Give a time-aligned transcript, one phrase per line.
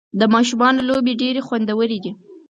[0.19, 2.11] د ماشومانو لوبې ډېرې خوندورې دي.